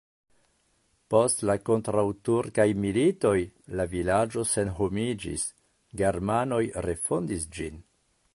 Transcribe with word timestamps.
Post 1.13 1.43
la 1.49 1.55
kontraŭturkaj 1.69 2.65
militoj 2.85 3.35
la 3.81 3.87
vilaĝo 3.93 4.47
senhomiĝis, 4.55 5.45
germanoj 6.03 6.63
refondis 6.89 7.49
ĝin. 7.59 7.83